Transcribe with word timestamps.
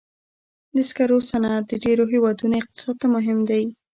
د 0.75 0.75
سکرو 0.89 1.17
صنعت 1.29 1.63
د 1.67 1.73
ډېرو 1.83 2.03
هېوادونو 2.13 2.53
اقتصاد 2.61 2.95
ته 3.01 3.07
مهم 3.15 3.39
دی. 3.49 3.63